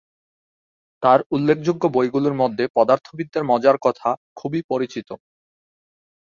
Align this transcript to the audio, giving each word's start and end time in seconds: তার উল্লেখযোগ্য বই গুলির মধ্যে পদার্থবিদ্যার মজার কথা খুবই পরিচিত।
তার 1.03 1.19
উল্লেখযোগ্য 1.31 1.83
বই 1.87 2.07
গুলির 2.09 2.35
মধ্যে 2.35 2.63
পদার্থবিদ্যার 2.75 3.43
মজার 3.43 3.77
কথা 3.81 4.09
খুবই 4.35 4.61
পরিচিত। 4.69 5.09